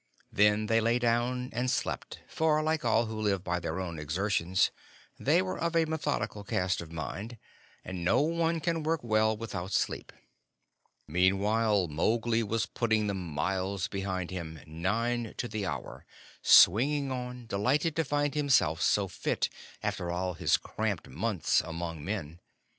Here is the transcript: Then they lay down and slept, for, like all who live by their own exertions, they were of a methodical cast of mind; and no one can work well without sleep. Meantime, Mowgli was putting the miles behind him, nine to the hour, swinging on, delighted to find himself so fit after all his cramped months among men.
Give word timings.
Then 0.31 0.65
they 0.65 0.81
lay 0.81 0.97
down 0.97 1.51
and 1.53 1.69
slept, 1.69 2.21
for, 2.27 2.63
like 2.63 2.83
all 2.83 3.05
who 3.05 3.21
live 3.21 3.43
by 3.43 3.59
their 3.59 3.79
own 3.79 3.99
exertions, 3.99 4.71
they 5.19 5.43
were 5.43 5.59
of 5.59 5.75
a 5.75 5.85
methodical 5.85 6.43
cast 6.43 6.81
of 6.81 6.91
mind; 6.91 7.37
and 7.85 8.03
no 8.03 8.19
one 8.21 8.61
can 8.61 8.81
work 8.81 9.01
well 9.03 9.37
without 9.37 9.71
sleep. 9.71 10.11
Meantime, 11.07 11.93
Mowgli 11.93 12.41
was 12.41 12.65
putting 12.65 13.05
the 13.05 13.13
miles 13.13 13.87
behind 13.87 14.31
him, 14.31 14.59
nine 14.65 15.35
to 15.37 15.47
the 15.47 15.67
hour, 15.67 16.03
swinging 16.41 17.11
on, 17.11 17.45
delighted 17.45 17.95
to 17.97 18.03
find 18.03 18.33
himself 18.33 18.81
so 18.81 19.07
fit 19.07 19.49
after 19.83 20.09
all 20.09 20.33
his 20.33 20.57
cramped 20.57 21.07
months 21.09 21.61
among 21.63 22.03
men. 22.03 22.39